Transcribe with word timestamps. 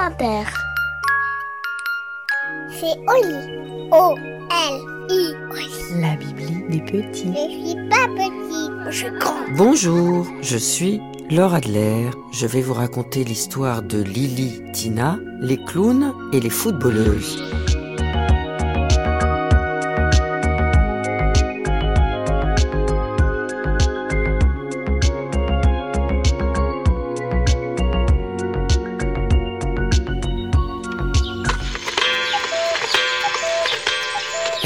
Inter. 0.00 0.44
C'est 2.70 2.96
Oli. 3.06 3.90
O-L-I. 3.92 5.34
La 6.00 6.16
Bibli 6.16 6.64
des 6.70 6.80
petits. 6.80 7.34
Je 7.34 7.68
suis 7.68 7.88
pas 7.90 8.06
petit, 8.16 8.70
je 8.88 8.96
suis 8.96 9.18
grand. 9.18 9.34
Bonjour, 9.58 10.26
je 10.40 10.56
suis 10.56 11.02
Laure 11.30 11.52
Adler. 11.52 12.08
Je 12.32 12.46
vais 12.46 12.62
vous 12.62 12.72
raconter 12.72 13.24
l'histoire 13.24 13.82
de 13.82 14.02
Lily, 14.02 14.62
Tina, 14.72 15.18
les 15.38 15.58
clowns 15.58 16.14
et 16.32 16.40
les 16.40 16.48
footballeuses. 16.48 17.42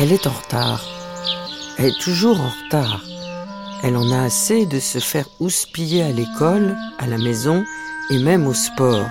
Elle 0.04 0.12
est 0.12 0.26
en 0.26 0.32
retard. 0.32 0.84
Elle 1.78 1.86
est 1.86 1.98
toujours 1.98 2.38
en 2.38 2.50
retard. 2.50 3.00
Elle 3.82 3.96
en 3.96 4.12
a 4.12 4.20
assez 4.20 4.66
de 4.66 4.78
se 4.78 4.98
faire 4.98 5.26
houspiller 5.40 6.02
à 6.02 6.12
l'école, 6.12 6.76
à 6.98 7.06
la 7.06 7.16
maison 7.16 7.64
et 8.10 8.18
même 8.18 8.46
au 8.46 8.52
sport. 8.52 9.06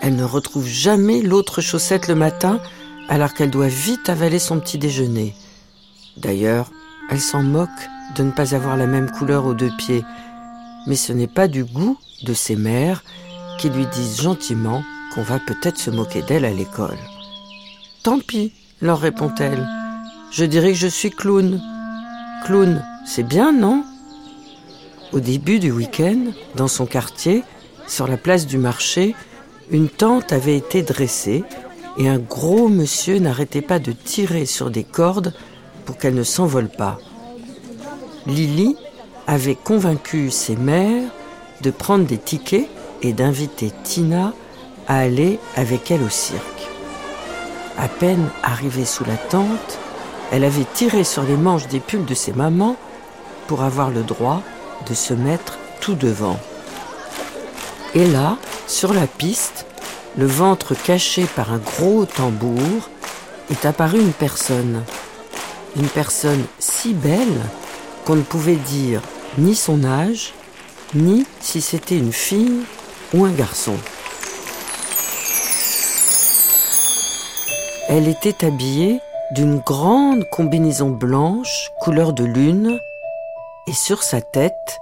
Elle 0.00 0.14
ne 0.14 0.22
retrouve 0.22 0.68
jamais 0.68 1.20
l'autre 1.20 1.60
chaussette 1.60 2.06
le 2.06 2.14
matin 2.14 2.60
alors 3.08 3.34
qu'elle 3.34 3.50
doit 3.50 3.66
vite 3.66 4.08
avaler 4.08 4.38
son 4.38 4.60
petit 4.60 4.78
déjeuner. 4.78 5.34
D'ailleurs, 6.16 6.70
elle 7.10 7.20
s'en 7.20 7.42
moque 7.42 7.68
de 8.14 8.22
ne 8.22 8.30
pas 8.30 8.54
avoir 8.54 8.76
la 8.76 8.86
même 8.86 9.10
couleur 9.10 9.46
aux 9.46 9.54
deux 9.54 9.72
pieds. 9.78 10.04
Mais 10.86 10.94
ce 10.94 11.12
n'est 11.12 11.26
pas 11.26 11.48
du 11.48 11.64
goût 11.64 11.98
de 12.22 12.34
ses 12.34 12.54
mères 12.54 13.02
qui 13.58 13.68
lui 13.68 13.86
disent 13.86 14.20
gentiment 14.20 14.84
qu'on 15.12 15.22
va 15.22 15.40
peut-être 15.40 15.78
se 15.78 15.90
moquer 15.90 16.22
d'elle 16.22 16.44
à 16.44 16.52
l'école. 16.52 16.98
Tant 18.04 18.20
pis, 18.20 18.52
leur 18.80 19.00
répond-elle. 19.00 19.66
Je 20.30 20.44
dirais 20.44 20.72
que 20.72 20.78
je 20.78 20.88
suis 20.88 21.10
clown. 21.10 21.60
Clown, 22.44 22.84
c'est 23.06 23.26
bien, 23.26 23.52
non? 23.52 23.84
Au 25.12 25.20
début 25.20 25.58
du 25.58 25.70
week-end, 25.70 26.32
dans 26.54 26.68
son 26.68 26.84
quartier, 26.84 27.42
sur 27.86 28.06
la 28.06 28.18
place 28.18 28.46
du 28.46 28.58
marché, 28.58 29.14
une 29.70 29.88
tente 29.88 30.32
avait 30.32 30.56
été 30.56 30.82
dressée 30.82 31.44
et 31.96 32.08
un 32.08 32.18
gros 32.18 32.68
monsieur 32.68 33.18
n'arrêtait 33.18 33.62
pas 33.62 33.78
de 33.78 33.92
tirer 33.92 34.44
sur 34.44 34.70
des 34.70 34.84
cordes 34.84 35.32
pour 35.86 35.96
qu'elle 35.96 36.14
ne 36.14 36.22
s'envole 36.22 36.68
pas. 36.68 36.98
Lily 38.26 38.76
avait 39.26 39.54
convaincu 39.54 40.30
ses 40.30 40.56
mères 40.56 41.10
de 41.62 41.70
prendre 41.70 42.04
des 42.04 42.18
tickets 42.18 42.68
et 43.02 43.14
d'inviter 43.14 43.72
Tina 43.82 44.34
à 44.86 44.98
aller 44.98 45.38
avec 45.56 45.90
elle 45.90 46.02
au 46.02 46.08
cirque. 46.10 46.68
À 47.78 47.88
peine 47.88 48.28
arrivée 48.42 48.84
sous 48.84 49.04
la 49.04 49.16
tente, 49.16 49.78
elle 50.30 50.44
avait 50.44 50.66
tiré 50.74 51.04
sur 51.04 51.22
les 51.22 51.36
manches 51.36 51.68
des 51.68 51.80
pulls 51.80 52.04
de 52.04 52.14
ses 52.14 52.32
mamans 52.32 52.76
pour 53.46 53.62
avoir 53.62 53.90
le 53.90 54.02
droit 54.02 54.42
de 54.88 54.94
se 54.94 55.14
mettre 55.14 55.58
tout 55.80 55.94
devant. 55.94 56.38
Et 57.94 58.06
là, 58.06 58.36
sur 58.66 58.92
la 58.92 59.06
piste, 59.06 59.66
le 60.16 60.26
ventre 60.26 60.74
caché 60.74 61.24
par 61.24 61.52
un 61.52 61.58
gros 61.58 62.04
tambour, 62.04 62.90
est 63.50 63.64
apparue 63.64 64.00
une 64.00 64.12
personne. 64.12 64.84
Une 65.76 65.88
personne 65.88 66.44
si 66.58 66.92
belle 66.92 67.40
qu'on 68.04 68.16
ne 68.16 68.22
pouvait 68.22 68.56
dire 68.56 69.00
ni 69.38 69.54
son 69.54 69.84
âge, 69.84 70.34
ni 70.94 71.26
si 71.40 71.60
c'était 71.60 71.96
une 71.96 72.12
fille 72.12 72.60
ou 73.14 73.24
un 73.24 73.30
garçon. 73.30 73.74
Elle 77.88 78.08
était 78.08 78.44
habillée 78.44 79.00
d'une 79.30 79.58
grande 79.58 80.24
combinaison 80.30 80.88
blanche 80.88 81.70
couleur 81.80 82.12
de 82.12 82.24
lune 82.24 82.78
et 83.66 83.72
sur 83.72 84.02
sa 84.02 84.22
tête, 84.22 84.80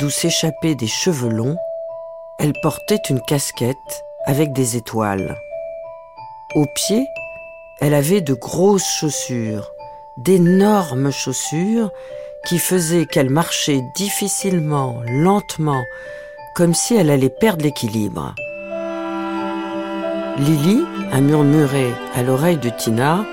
d'où 0.00 0.10
s'échappaient 0.10 0.74
des 0.74 0.88
cheveux 0.88 1.28
longs, 1.28 1.56
elle 2.38 2.52
portait 2.62 3.00
une 3.08 3.20
casquette 3.20 4.04
avec 4.24 4.52
des 4.52 4.76
étoiles. 4.76 5.36
Aux 6.56 6.66
pieds, 6.74 7.06
elle 7.80 7.94
avait 7.94 8.20
de 8.20 8.34
grosses 8.34 8.88
chaussures, 8.88 9.70
d'énormes 10.16 11.12
chaussures 11.12 11.90
qui 12.44 12.58
faisaient 12.58 13.06
qu'elle 13.06 13.30
marchait 13.30 13.82
difficilement, 13.94 15.00
lentement, 15.06 15.82
comme 16.56 16.74
si 16.74 16.96
elle 16.96 17.10
allait 17.10 17.28
perdre 17.28 17.62
l'équilibre. 17.62 18.34
Lily 20.38 20.84
a 21.12 21.20
murmuré 21.20 21.92
à 22.14 22.22
l'oreille 22.22 22.58
de 22.58 22.70
Tina 22.70 23.24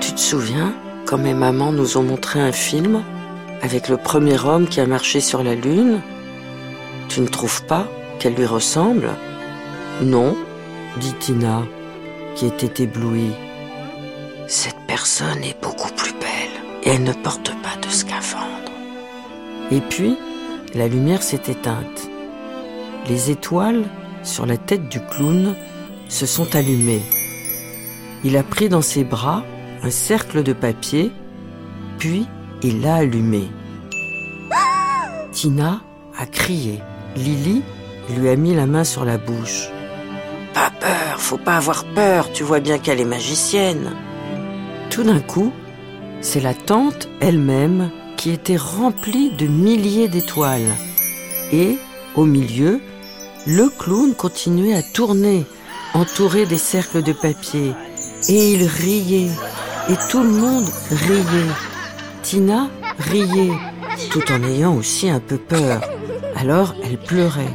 Tu 0.00 0.12
te 0.12 0.20
souviens 0.20 0.74
quand 1.06 1.18
mes 1.18 1.34
mamans 1.34 1.72
nous 1.72 1.96
ont 1.96 2.02
montré 2.02 2.40
un 2.40 2.52
film 2.52 3.02
avec 3.62 3.88
le 3.88 3.96
premier 3.96 4.38
homme 4.44 4.68
qui 4.68 4.80
a 4.80 4.86
marché 4.86 5.20
sur 5.20 5.42
la 5.42 5.54
Lune? 5.54 6.00
Tu 7.08 7.20
ne 7.20 7.28
trouves 7.28 7.64
pas 7.64 7.86
qu'elle 8.18 8.34
lui 8.34 8.46
ressemble? 8.46 9.10
Non, 10.02 10.36
dit 10.98 11.14
Tina, 11.14 11.62
qui 12.34 12.46
était 12.46 12.84
éblouie. 12.84 13.32
Cette 14.46 14.76
personne 14.86 15.42
est 15.42 15.60
beaucoup 15.62 15.92
plus 15.92 16.12
belle 16.12 16.62
et 16.82 16.90
elle 16.90 17.04
ne 17.04 17.12
porte 17.12 17.50
pas 17.62 17.76
de 17.80 17.90
scaphandre. 17.90 18.72
Et 19.70 19.80
puis, 19.80 20.16
la 20.74 20.88
lumière 20.88 21.22
s'est 21.22 21.42
éteinte. 21.48 22.08
Les 23.08 23.30
étoiles 23.30 23.84
sur 24.22 24.46
la 24.46 24.56
tête 24.56 24.88
du 24.88 25.00
clown 25.00 25.54
se 26.08 26.26
sont 26.26 26.54
allumées. 26.54 27.02
Il 28.24 28.36
a 28.36 28.42
pris 28.42 28.68
dans 28.68 28.82
ses 28.82 29.04
bras 29.04 29.42
un 29.84 29.90
cercle 29.90 30.42
de 30.42 30.54
papier, 30.54 31.12
puis 31.98 32.26
il 32.62 32.80
l'a 32.80 32.96
allumé. 32.96 33.48
Tina 35.30 35.82
a 36.18 36.24
crié. 36.24 36.80
Lily 37.16 37.62
lui 38.16 38.28
a 38.30 38.36
mis 38.36 38.54
la 38.54 38.66
main 38.66 38.84
sur 38.84 39.04
la 39.04 39.18
bouche. 39.18 39.68
Pas 40.54 40.70
peur, 40.80 41.18
faut 41.20 41.36
pas 41.36 41.56
avoir 41.56 41.84
peur, 41.94 42.32
tu 42.32 42.44
vois 42.44 42.60
bien 42.60 42.78
qu'elle 42.78 43.00
est 43.00 43.04
magicienne. 43.04 43.92
Tout 44.88 45.02
d'un 45.02 45.20
coup, 45.20 45.52
c'est 46.22 46.40
la 46.40 46.54
tente 46.54 47.08
elle-même 47.20 47.90
qui 48.16 48.30
était 48.30 48.56
remplie 48.56 49.32
de 49.36 49.46
milliers 49.46 50.08
d'étoiles. 50.08 50.74
Et, 51.52 51.76
au 52.14 52.24
milieu, 52.24 52.80
le 53.46 53.68
clown 53.68 54.14
continuait 54.14 54.76
à 54.76 54.82
tourner, 54.82 55.44
entouré 55.92 56.46
des 56.46 56.58
cercles 56.58 57.02
de 57.02 57.12
papier. 57.12 57.72
Et 58.28 58.52
il 58.52 58.64
riait, 58.64 59.28
et 59.88 59.96
tout 60.08 60.22
le 60.22 60.30
monde 60.30 60.68
riait. 60.90 61.52
Tina 62.22 62.68
riait, 62.98 63.52
tout 64.10 64.32
en 64.32 64.42
ayant 64.42 64.74
aussi 64.76 65.08
un 65.10 65.20
peu 65.20 65.36
peur. 65.36 65.82
Alors 66.36 66.74
elle 66.82 66.98
pleurait. 66.98 67.54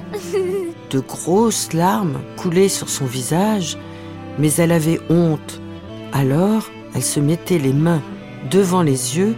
De 0.89 0.99
grosses 0.99 1.73
larmes 1.73 2.19
coulaient 2.37 2.69
sur 2.69 2.89
son 2.89 3.05
visage, 3.05 3.77
mais 4.37 4.51
elle 4.53 4.71
avait 4.71 4.99
honte. 5.09 5.61
Alors 6.13 6.69
elle 6.95 7.03
se 7.03 7.19
mettait 7.19 7.59
les 7.59 7.73
mains 7.73 8.01
devant 8.49 8.81
les 8.81 9.17
yeux 9.17 9.35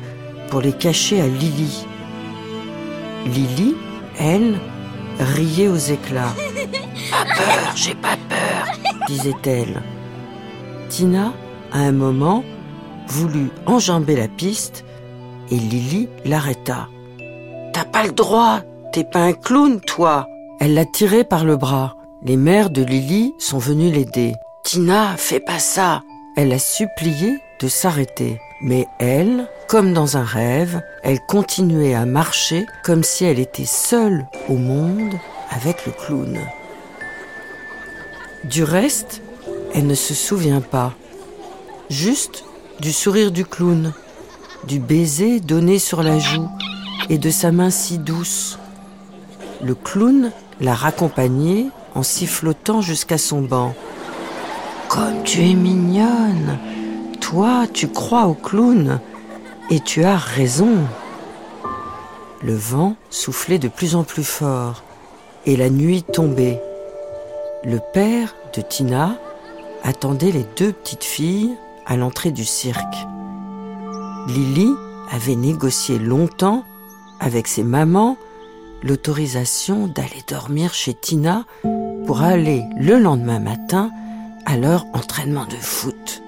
pour 0.49 0.61
les 0.61 0.73
cacher 0.73 1.21
à 1.21 1.27
Lily. 1.27 1.85
Lily, 3.25 3.75
elle, 4.19 4.59
riait 5.19 5.67
aux 5.67 5.75
éclats. 5.75 6.33
Pas 7.11 7.25
peur, 7.25 7.75
j'ai 7.75 7.95
pas 7.95 8.17
peur, 8.29 8.65
disait-elle. 9.07 9.81
Tina, 10.89 11.33
à 11.71 11.79
un 11.79 11.91
moment, 11.91 12.43
voulut 13.11 13.51
enjamber 13.65 14.15
la 14.15 14.29
piste 14.29 14.85
et 15.51 15.55
Lily 15.55 16.07
l'arrêta. 16.23 16.87
T'as 17.73 17.83
pas 17.83 18.05
le 18.05 18.13
droit, 18.13 18.61
t'es 18.93 19.03
pas 19.03 19.19
un 19.19 19.33
clown, 19.33 19.81
toi. 19.81 20.27
Elle 20.61 20.73
l'a 20.73 20.85
tiré 20.85 21.23
par 21.25 21.43
le 21.43 21.57
bras. 21.57 21.95
Les 22.23 22.37
mères 22.37 22.69
de 22.69 22.83
Lily 22.83 23.33
sont 23.37 23.57
venues 23.57 23.91
l'aider. 23.91 24.33
Tina, 24.63 25.15
fais 25.17 25.41
pas 25.41 25.59
ça. 25.59 26.03
Elle 26.37 26.53
a 26.53 26.59
supplié 26.59 27.39
de 27.59 27.67
s'arrêter. 27.67 28.39
Mais 28.61 28.87
elle, 28.99 29.47
comme 29.67 29.91
dans 29.91 30.17
un 30.17 30.23
rêve, 30.23 30.81
elle 31.03 31.19
continuait 31.27 31.95
à 31.95 32.05
marcher 32.05 32.65
comme 32.83 33.03
si 33.03 33.25
elle 33.25 33.39
était 33.39 33.65
seule 33.65 34.25
au 34.47 34.55
monde 34.55 35.15
avec 35.49 35.85
le 35.85 35.91
clown. 35.91 36.39
Du 38.45 38.63
reste, 38.63 39.21
elle 39.73 39.87
ne 39.87 39.95
se 39.95 40.13
souvient 40.13 40.61
pas. 40.61 40.93
Juste 41.89 42.45
du 42.81 42.91
sourire 42.91 43.31
du 43.31 43.45
clown, 43.45 43.93
du 44.65 44.79
baiser 44.79 45.39
donné 45.39 45.77
sur 45.77 46.01
la 46.01 46.17
joue 46.17 46.49
et 47.09 47.19
de 47.19 47.29
sa 47.29 47.51
main 47.51 47.69
si 47.69 47.99
douce. 47.99 48.57
Le 49.61 49.75
clown 49.75 50.31
l'a 50.59 50.73
raccompagnée 50.73 51.67
en 51.93 52.01
sifflotant 52.01 52.81
jusqu'à 52.81 53.19
son 53.19 53.43
banc. 53.43 53.75
Comme 54.89 55.21
tu 55.23 55.41
es 55.41 55.53
mignonne 55.53 56.57
Toi, 57.19 57.67
tu 57.71 57.87
crois 57.87 58.25
au 58.25 58.33
clown 58.33 58.99
et 59.69 59.79
tu 59.79 60.03
as 60.03 60.17
raison. 60.17 60.79
Le 62.41 62.55
vent 62.55 62.95
soufflait 63.11 63.59
de 63.59 63.67
plus 63.67 63.95
en 63.95 64.03
plus 64.03 64.23
fort 64.23 64.81
et 65.45 65.55
la 65.55 65.69
nuit 65.69 66.01
tombait. 66.01 66.59
le 67.63 67.79
père 67.93 68.33
de 68.55 68.61
Tina 68.61 69.19
attendait 69.83 70.31
les 70.31 70.45
deux 70.57 70.71
petites 70.71 71.03
filles 71.03 71.55
à 71.85 71.97
l'entrée 71.97 72.31
du 72.31 72.45
cirque. 72.45 73.07
Lily 74.27 74.71
avait 75.11 75.35
négocié 75.35 75.99
longtemps 75.99 76.63
avec 77.19 77.47
ses 77.47 77.63
mamans 77.63 78.17
l'autorisation 78.83 79.87
d'aller 79.87 80.23
dormir 80.27 80.73
chez 80.73 80.93
Tina 80.93 81.45
pour 82.05 82.21
aller 82.21 82.63
le 82.77 82.97
lendemain 82.97 83.39
matin 83.39 83.91
à 84.45 84.57
leur 84.57 84.85
entraînement 84.93 85.45
de 85.45 85.55
foot. 85.55 86.23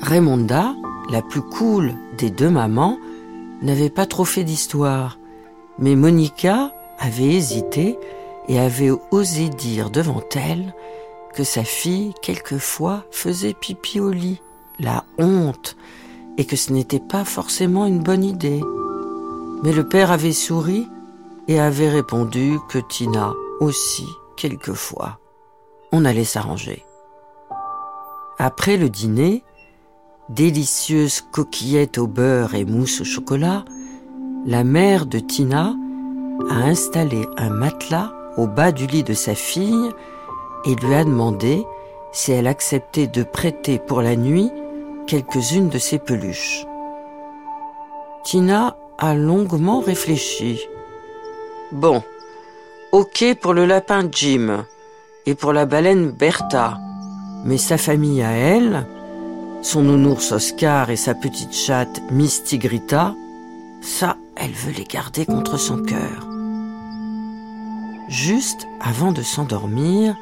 Raymonda, 0.00 0.74
la 1.10 1.22
plus 1.22 1.42
cool 1.42 1.94
des 2.18 2.30
deux 2.30 2.50
mamans, 2.50 2.98
n'avait 3.62 3.90
pas 3.90 4.06
trop 4.06 4.24
fait 4.24 4.44
d'histoire, 4.44 5.18
mais 5.78 5.96
Monica 5.96 6.72
avait 6.98 7.34
hésité 7.34 7.98
et 8.48 8.60
avait 8.60 8.92
osé 9.10 9.48
dire 9.48 9.90
devant 9.90 10.22
elle 10.34 10.74
que 11.34 11.44
sa 11.44 11.64
fille, 11.64 12.14
quelquefois, 12.22 13.04
faisait 13.10 13.54
pipi 13.54 14.00
au 14.00 14.10
lit, 14.10 14.40
la 14.78 15.04
honte, 15.18 15.76
et 16.38 16.44
que 16.44 16.56
ce 16.56 16.72
n'était 16.72 17.00
pas 17.00 17.24
forcément 17.24 17.86
une 17.86 18.00
bonne 18.00 18.24
idée. 18.24 18.62
Mais 19.62 19.72
le 19.72 19.88
père 19.88 20.10
avait 20.10 20.32
souri 20.32 20.88
et 21.48 21.60
avait 21.60 21.88
répondu 21.88 22.58
que 22.68 22.78
Tina 22.78 23.34
aussi, 23.60 24.06
quelquefois, 24.36 25.18
on 25.92 26.04
allait 26.04 26.24
s'arranger. 26.24 26.84
Après 28.38 28.76
le 28.76 28.88
dîner, 28.88 29.44
délicieuse 30.28 31.20
coquillettes 31.20 31.98
au 31.98 32.06
beurre 32.06 32.54
et 32.54 32.64
mousse 32.64 33.00
au 33.00 33.04
chocolat, 33.04 33.64
la 34.46 34.64
mère 34.64 35.06
de 35.06 35.18
Tina 35.18 35.74
a 36.50 36.54
installé 36.54 37.26
un 37.36 37.50
matelas 37.50 38.12
au 38.36 38.46
bas 38.46 38.72
du 38.72 38.86
lit 38.86 39.04
de 39.04 39.14
sa 39.14 39.34
fille 39.34 39.90
et 40.66 40.74
lui 40.74 40.94
a 40.94 41.04
demandé 41.04 41.64
si 42.12 42.32
elle 42.32 42.46
acceptait 42.46 43.06
de 43.06 43.22
prêter 43.22 43.78
pour 43.78 44.02
la 44.02 44.16
nuit 44.16 44.50
quelques-unes 45.06 45.68
de 45.68 45.78
ses 45.78 45.98
peluches. 45.98 46.66
Tina 48.24 48.76
a 48.98 49.14
longuement 49.14 49.80
réfléchi. 49.80 50.60
Bon, 51.72 52.02
ok 52.92 53.36
pour 53.40 53.52
le 53.52 53.66
lapin 53.66 54.08
Jim 54.10 54.64
et 55.26 55.34
pour 55.34 55.52
la 55.52 55.66
baleine 55.66 56.10
Bertha, 56.10 56.78
mais 57.44 57.58
sa 57.58 57.76
famille 57.76 58.22
à 58.22 58.30
elle, 58.30 58.86
son 59.62 59.82
nounours 59.82 60.32
Oscar 60.32 60.90
et 60.90 60.96
sa 60.96 61.14
petite 61.14 61.54
chatte 61.54 62.02
Miss 62.10 62.44
Tigrita, 62.44 63.14
ça, 63.80 64.16
elle 64.36 64.52
veut 64.52 64.72
les 64.72 64.84
garder 64.84 65.26
contre 65.26 65.58
son 65.58 65.82
cœur. 65.82 66.28
Juste 68.08 68.66
avant 68.80 69.12
de 69.12 69.22
s'endormir, 69.22 70.16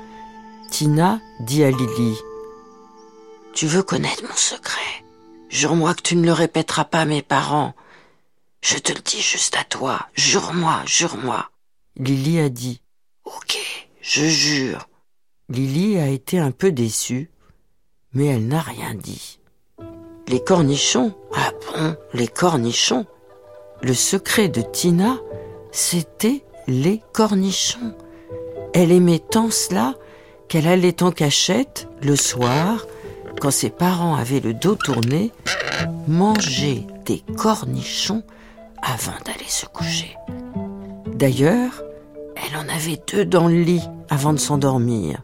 Tina 0.73 1.21
dit 1.39 1.65
à 1.65 1.71
Lily 1.71 2.17
Tu 3.53 3.67
veux 3.67 3.83
connaître 3.83 4.23
mon 4.27 4.35
secret? 4.35 5.05
Jure-moi 5.51 5.93
que 5.93 6.01
tu 6.01 6.17
ne 6.17 6.25
le 6.25 6.33
répéteras 6.33 6.87
pas 6.87 7.01
à 7.01 7.05
mes 7.05 7.21
parents. 7.21 7.75
Je 8.63 8.79
te 8.79 8.91
le 8.95 9.01
dis 9.01 9.21
juste 9.21 9.55
à 9.59 9.65
toi. 9.65 10.09
Jure-moi, 10.15 10.81
jure-moi. 10.87 11.51
Lily 11.97 12.41
a 12.41 12.49
dit 12.49 12.81
Ok, 13.27 13.59
je 14.01 14.25
jure. 14.25 14.89
Lily 15.51 15.99
a 15.99 16.09
été 16.09 16.39
un 16.39 16.53
peu 16.53 16.73
déçue, 16.73 17.31
mais 18.15 18.25
elle 18.29 18.49
n'a 18.49 18.63
rien 18.63 18.95
dit. 18.95 19.41
Les 20.27 20.43
cornichons 20.43 21.15
Ah 21.35 21.53
bon, 21.67 21.97
les 22.15 22.29
cornichons? 22.29 23.05
Le 23.83 23.93
secret 23.93 24.49
de 24.49 24.63
Tina, 24.63 25.19
c'était 25.71 26.47
les 26.67 27.03
cornichons. 27.13 27.95
Elle 28.73 28.91
aimait 28.91 29.19
tant 29.19 29.51
cela 29.51 29.97
qu'elle 30.53 30.69
allait 30.69 31.03
en 31.03 31.13
cachette 31.13 31.89
le 32.03 32.15
soir, 32.15 32.85
quand 33.41 33.51
ses 33.51 33.71
parents 33.71 34.17
avaient 34.17 34.39
le 34.41 34.53
dos 34.53 34.75
tourné, 34.75 35.33
manger 36.07 36.87
des 37.07 37.25
cornichons 37.39 38.23
avant 38.83 39.17
d'aller 39.25 39.49
se 39.49 39.65
coucher. 39.65 40.15
D'ailleurs, 41.15 41.83
elle 42.37 42.55
en 42.59 42.69
avait 42.69 43.01
deux 43.11 43.25
dans 43.25 43.49
le 43.49 43.63
lit 43.63 43.81
avant 44.11 44.35
de 44.35 44.39
s'endormir. 44.39 45.23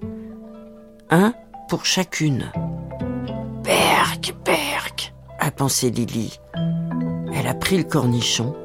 Un 1.11 1.35
pour 1.69 1.85
chacune. 1.85 2.51
Berk, 3.63 4.35
berk, 4.47 5.13
a 5.41 5.51
pensé 5.51 5.91
Lily. 5.91 6.41
Elle 7.35 7.49
a 7.49 7.55
pris 7.55 7.77
le 7.77 7.85
cornichon 7.85 8.57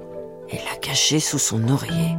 et 0.49 0.55
l'a 0.55 0.77
caché 0.79 1.19
sous 1.19 1.39
son 1.39 1.67
oreiller. 1.67 2.15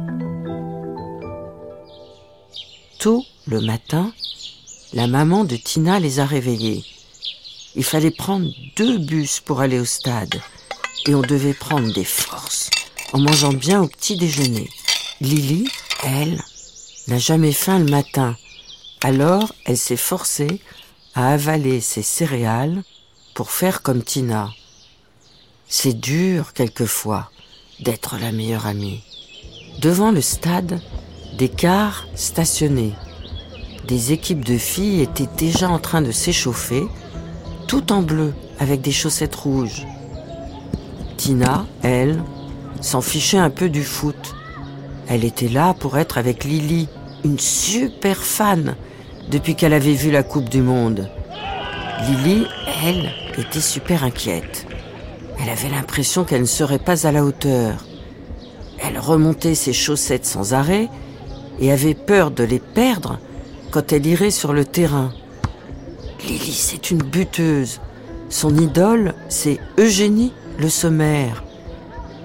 Tôt 3.05 3.23
le 3.45 3.61
matin, 3.61 4.11
la 4.93 5.05
maman 5.05 5.43
de 5.43 5.55
Tina 5.55 5.99
les 5.99 6.19
a 6.19 6.25
réveillés. 6.25 6.83
Il 7.75 7.83
fallait 7.83 8.09
prendre 8.09 8.49
deux 8.77 8.97
bus 8.97 9.41
pour 9.41 9.61
aller 9.61 9.79
au 9.79 9.85
stade 9.85 10.41
et 11.05 11.13
on 11.13 11.21
devait 11.21 11.53
prendre 11.53 11.93
des 11.93 12.03
forces 12.03 12.71
en 13.13 13.19
mangeant 13.19 13.53
bien 13.53 13.79
au 13.79 13.87
petit 13.87 14.17
déjeuner. 14.17 14.71
Lily, 15.21 15.69
elle, 16.03 16.41
n'a 17.07 17.19
jamais 17.19 17.51
faim 17.51 17.77
le 17.77 17.91
matin, 17.91 18.35
alors 19.03 19.53
elle 19.65 19.77
s'est 19.77 19.97
forcée 19.97 20.59
à 21.13 21.31
avaler 21.31 21.81
ses 21.81 22.01
céréales 22.01 22.83
pour 23.35 23.51
faire 23.51 23.83
comme 23.83 24.01
Tina. 24.01 24.49
C'est 25.67 25.93
dur 25.93 26.53
quelquefois 26.53 27.29
d'être 27.81 28.17
la 28.17 28.31
meilleure 28.31 28.65
amie. 28.65 29.03
Devant 29.79 30.09
le 30.09 30.21
stade, 30.21 30.81
des 31.37 31.49
cars 31.49 32.07
stationnaient. 32.15 32.93
Des 33.87 34.13
équipes 34.13 34.45
de 34.45 34.57
filles 34.57 35.01
étaient 35.01 35.29
déjà 35.37 35.69
en 35.69 35.79
train 35.79 36.01
de 36.01 36.11
s'échauffer, 36.11 36.85
tout 37.67 37.91
en 37.91 38.01
bleu, 38.01 38.33
avec 38.59 38.81
des 38.81 38.91
chaussettes 38.91 39.35
rouges. 39.35 39.85
Tina, 41.17 41.65
elle, 41.83 42.23
s'en 42.81 43.01
fichait 43.01 43.37
un 43.37 43.49
peu 43.49 43.69
du 43.69 43.83
foot. 43.83 44.35
Elle 45.07 45.25
était 45.25 45.49
là 45.49 45.73
pour 45.73 45.97
être 45.97 46.17
avec 46.17 46.45
Lily, 46.45 46.87
une 47.23 47.39
super 47.39 48.23
fan, 48.23 48.75
depuis 49.29 49.55
qu'elle 49.55 49.73
avait 49.73 49.93
vu 49.93 50.11
la 50.11 50.23
Coupe 50.23 50.49
du 50.49 50.61
Monde. 50.61 51.09
Lily, 52.07 52.45
elle, 52.83 53.11
était 53.37 53.61
super 53.61 54.03
inquiète. 54.03 54.65
Elle 55.41 55.49
avait 55.49 55.69
l'impression 55.69 56.23
qu'elle 56.23 56.41
ne 56.41 56.45
serait 56.45 56.79
pas 56.79 57.05
à 57.05 57.11
la 57.11 57.25
hauteur. 57.25 57.85
Elle 58.79 58.97
remontait 58.99 59.55
ses 59.55 59.73
chaussettes 59.73 60.25
sans 60.25 60.53
arrêt 60.53 60.89
et 61.59 61.71
avait 61.71 61.93
peur 61.93 62.31
de 62.31 62.43
les 62.43 62.59
perdre 62.59 63.19
quand 63.71 63.91
elle 63.91 64.05
irait 64.05 64.31
sur 64.31 64.53
le 64.53 64.65
terrain. 64.65 65.11
Lily, 66.27 66.51
c'est 66.51 66.91
une 66.91 67.03
buteuse. 67.03 67.81
Son 68.29 68.55
idole, 68.57 69.13
c'est 69.29 69.59
Eugénie 69.77 70.33
Le 70.57 70.69
Sommaire. 70.69 71.43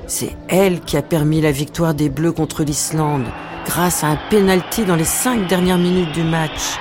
C'est 0.06 0.36
elle 0.48 0.80
qui 0.80 0.96
a 0.96 1.02
permis 1.02 1.40
la 1.40 1.52
victoire 1.52 1.94
des 1.94 2.08
Bleus 2.08 2.32
contre 2.32 2.64
l'Islande 2.64 3.26
grâce 3.66 4.02
à 4.02 4.08
un 4.08 4.18
penalty 4.30 4.84
dans 4.84 4.96
les 4.96 5.04
cinq 5.04 5.46
dernières 5.46 5.78
minutes 5.78 6.12
du 6.12 6.24
match. 6.24 6.78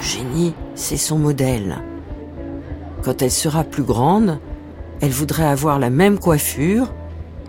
Eugénie, 0.00 0.54
c'est 0.74 0.96
son 0.96 1.18
modèle. 1.18 1.78
Quand 3.04 3.22
elle 3.22 3.30
sera 3.30 3.64
plus 3.64 3.82
grande, 3.82 4.40
elle 5.00 5.10
voudrait 5.10 5.46
avoir 5.46 5.78
la 5.78 5.90
même 5.90 6.18
coiffure, 6.18 6.92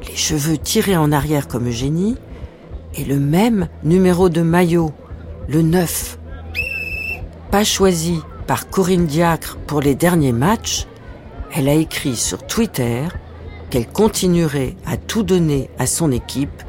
les 0.07 0.15
cheveux 0.15 0.57
tirés 0.57 0.97
en 0.97 1.11
arrière 1.11 1.47
comme 1.47 1.67
Eugénie, 1.67 2.17
et 2.95 3.05
le 3.05 3.19
même 3.19 3.67
numéro 3.83 4.29
de 4.29 4.41
maillot, 4.41 4.91
le 5.47 5.61
9. 5.61 6.17
Pas 7.51 7.63
choisi 7.63 8.19
par 8.47 8.69
Corinne 8.69 9.05
Diacre 9.05 9.57
pour 9.67 9.81
les 9.81 9.95
derniers 9.95 10.31
matchs, 10.31 10.87
elle 11.53 11.67
a 11.69 11.73
écrit 11.73 12.15
sur 12.15 12.45
Twitter 12.45 13.03
qu'elle 13.69 13.87
continuerait 13.87 14.75
à 14.85 14.97
tout 14.97 15.23
donner 15.23 15.69
à 15.77 15.85
son 15.85 16.11
équipe 16.11 16.63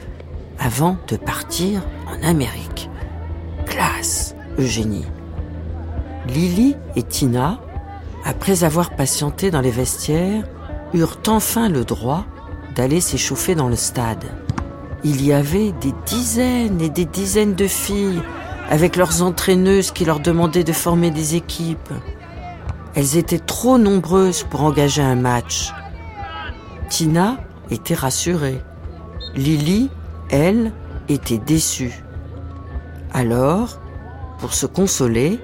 avant 0.59 0.97
de 1.09 1.17
partir 1.17 1.83
en 2.07 2.27
Amérique. 2.27 2.91
Classe, 3.67 4.35
Eugénie. 4.59 5.07
Lily 6.29 6.77
et 6.97 7.03
Tina, 7.03 7.61
après 8.25 8.65
avoir 8.65 8.91
patienté 8.91 9.51
dans 9.51 9.63
les 9.63 9.71
vestiaires, 9.71 10.45
eurent 10.93 11.19
enfin 11.27 11.69
le 11.69 11.85
droit 11.85 12.27
d'aller 12.75 13.01
s'échauffer 13.01 13.55
dans 13.55 13.69
le 13.69 13.77
stade 13.77 14.25
il 15.05 15.25
y 15.25 15.33
avait 15.33 15.73
des 15.73 15.95
dizaines 16.07 16.81
et 16.81 16.91
des 16.91 17.05
dizaines 17.05 17.55
de 17.55 17.67
filles 17.67 18.23
avec 18.69 18.97
leurs 18.97 19.23
entraîneuses 19.23 19.91
qui 19.91 20.05
leur 20.05 20.21
demandaient 20.21 20.65
de 20.65 20.73
former 20.73 21.11
des 21.11 21.35
équipes. 21.35 21.93
Elles 22.95 23.17
étaient 23.17 23.39
trop 23.39 23.79
nombreuses 23.79 24.45
pour 24.45 24.63
engager 24.63 25.03
un 25.03 25.17
match. 25.17 25.73
Tina 26.89 27.39
était 27.71 27.95
rassurée. 27.95 28.61
Lily, 29.35 29.91
elle, 30.31 30.73
était 31.09 31.39
déçue. 31.39 32.05
Alors, 33.13 33.81
pour 34.39 34.55
se 34.55 34.67
consoler, 34.67 35.41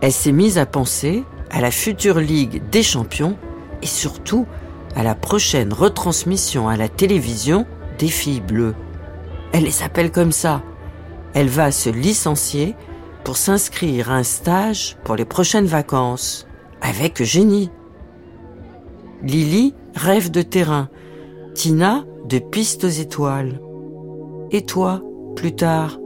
elle 0.00 0.12
s'est 0.12 0.32
mise 0.32 0.58
à 0.58 0.66
penser 0.66 1.24
à 1.50 1.60
la 1.60 1.70
future 1.70 2.18
Ligue 2.18 2.62
des 2.70 2.82
champions 2.82 3.36
et 3.82 3.86
surtout 3.86 4.46
à 4.96 5.02
la 5.02 5.14
prochaine 5.14 5.72
retransmission 5.72 6.68
à 6.68 6.76
la 6.76 6.88
télévision 6.88 7.66
des 7.98 8.08
filles 8.08 8.40
bleues. 8.40 8.74
Elle 9.52 9.64
les 9.64 9.82
appelle 9.82 10.10
comme 10.10 10.32
ça. 10.32 10.62
Elle 11.34 11.48
va 11.48 11.70
se 11.70 11.90
licencier 11.90 12.74
pour 13.24 13.36
s'inscrire 13.36 14.10
à 14.10 14.14
un 14.14 14.22
stage 14.22 14.96
pour 15.04 15.16
les 15.16 15.24
prochaines 15.24 15.66
vacances 15.66 16.46
avec 16.80 17.20
Eugénie. 17.20 17.70
Lily 19.22 19.74
rêve 19.94 20.30
de 20.30 20.42
terrain, 20.42 20.88
Tina 21.54 22.04
de 22.26 22.38
pistes 22.38 22.84
aux 22.84 22.88
étoiles. 22.88 23.60
Et 24.50 24.62
toi, 24.62 25.02
plus 25.34 25.54
tard, 25.54 25.98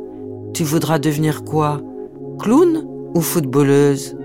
tu 0.55 0.65
voudras 0.65 0.99
devenir 0.99 1.45
quoi? 1.45 1.81
Clown 2.39 2.87
ou 3.15 3.21
footballeuse? 3.21 4.17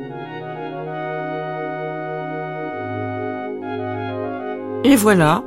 Et 4.83 4.95
voilà, 4.95 5.43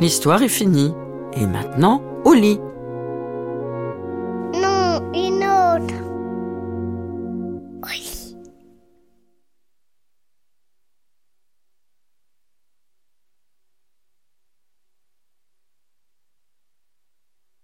l'histoire 0.00 0.42
est 0.42 0.48
finie. 0.48 0.92
Et 1.36 1.46
maintenant, 1.46 2.00
au 2.24 2.32
lit. 2.32 2.58
Non, 4.54 5.12
une 5.12 5.42
autre. 5.42 5.94
Au 7.82 7.88
lit. 7.92 8.36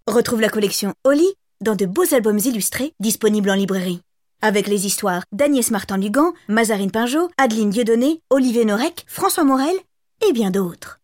Retrouve 0.08 0.40
la 0.40 0.48
collection 0.48 0.94
Oli 1.04 1.26
dans 1.60 1.76
de 1.76 1.86
beaux 1.86 2.12
albums 2.12 2.38
illustrés 2.38 2.92
disponibles 2.98 3.50
en 3.50 3.54
librairie. 3.54 4.00
Avec 4.42 4.66
les 4.66 4.86
histoires 4.86 5.22
d'Agnès 5.30 5.70
Martin-Lugan, 5.70 6.32
Mazarine 6.48 6.90
Pinjot, 6.90 7.30
Adeline 7.38 7.70
Dieudonné, 7.70 8.20
Olivier 8.30 8.64
Norek, 8.64 9.04
François 9.06 9.44
Morel 9.44 9.76
et 10.26 10.32
bien 10.32 10.50
d'autres. 10.50 10.99